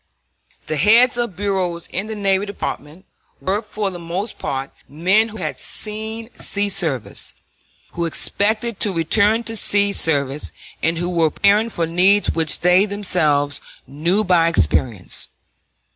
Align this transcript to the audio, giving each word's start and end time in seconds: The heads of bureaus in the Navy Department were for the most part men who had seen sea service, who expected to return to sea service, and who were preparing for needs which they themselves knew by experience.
The 0.65 0.77
heads 0.77 1.15
of 1.15 1.35
bureaus 1.35 1.87
in 1.91 2.07
the 2.07 2.15
Navy 2.15 2.47
Department 2.47 3.05
were 3.39 3.61
for 3.61 3.91
the 3.91 3.99
most 3.99 4.39
part 4.39 4.71
men 4.89 5.29
who 5.29 5.37
had 5.37 5.61
seen 5.61 6.31
sea 6.35 6.69
service, 6.69 7.35
who 7.91 8.05
expected 8.05 8.79
to 8.79 8.91
return 8.93 9.43
to 9.43 9.55
sea 9.55 9.93
service, 9.93 10.51
and 10.81 10.97
who 10.97 11.07
were 11.11 11.29
preparing 11.29 11.69
for 11.69 11.85
needs 11.85 12.31
which 12.31 12.61
they 12.61 12.85
themselves 12.85 13.61
knew 13.85 14.23
by 14.23 14.47
experience. 14.47 15.29